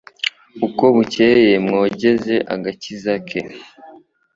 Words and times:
Uko 0.67 0.83
bukeye 0.95 1.53
mwogeze 1.65 2.35
agakiza 2.53 3.13
ke 3.27 3.39